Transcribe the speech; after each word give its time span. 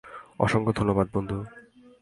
অসংখ্য 0.39 0.71
ধন্যবাদ, 0.71 1.07
বন্ধু। 1.13 1.37